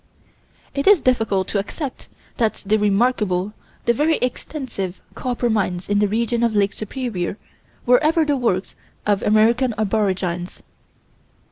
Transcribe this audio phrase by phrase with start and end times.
[0.73, 3.53] It is difficult to accept that the remarkable,
[3.85, 7.37] the very extensive, copper mines in the region of Lake Superior
[7.85, 8.73] were ever the works
[9.05, 10.63] of American aborigines.